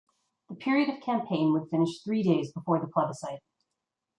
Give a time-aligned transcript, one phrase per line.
[0.49, 3.43] The period of campaign would finish three days before the plebiscite.